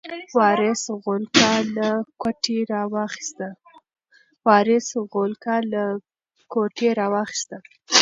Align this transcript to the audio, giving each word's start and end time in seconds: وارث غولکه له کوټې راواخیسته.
وارث 4.49 4.93
غولکه 5.11 5.57
له 5.73 5.87
کوټې 6.51 6.89
راواخیسته. 6.99 7.57